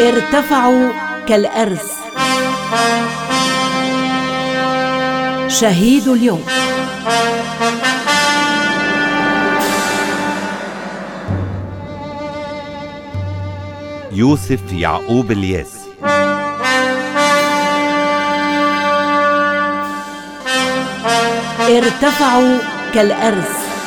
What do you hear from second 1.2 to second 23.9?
كالأرز. شهيد اليوم. يوسف يعقوب الياسي ارتفعوا كالأرز.